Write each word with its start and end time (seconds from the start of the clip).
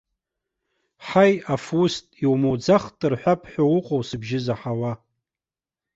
Ҳаи, 1.07 1.33
аф 1.53 1.65
уст, 1.81 2.05
иумуӡахт 2.23 2.99
рҳәап 3.11 3.41
ҳәа 3.51 3.63
уҟоу 3.75 4.01
сыбжьы 4.07 4.39
заҳауа. 4.45 4.91